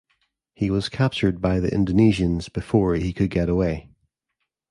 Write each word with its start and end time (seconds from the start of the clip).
He 0.55 0.71
was 0.71 0.89
captured 0.89 1.39
by 1.41 1.59
the 1.59 1.69
Indonesians 1.71 2.49
before 2.51 2.95
he 2.95 3.13
could 3.13 3.29
get 3.29 3.49
away. 3.49 3.91